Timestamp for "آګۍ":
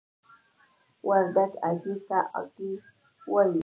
2.39-2.71